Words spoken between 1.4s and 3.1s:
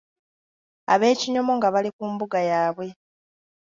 nga bali ku mbuga yaabwe.